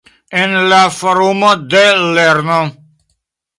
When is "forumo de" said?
0.95-1.85